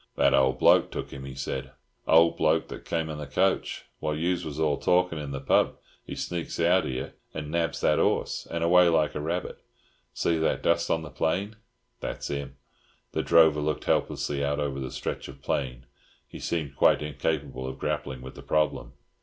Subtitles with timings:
[0.15, 1.73] "That old bloke took 'im," he said.
[2.07, 3.85] "Old bloke that come in the coach.
[3.99, 7.99] While yous was all talking in the pub, he sneaks out here and nabs that
[7.99, 9.59] 'orse, and away like a rabbit.
[10.11, 11.55] See that dust on the plain?
[11.99, 12.55] That's 'im."
[13.11, 15.85] The drover looked helplessly out over the stretch of plain.
[16.27, 18.93] He seemed quite incapable of grappling with the problem.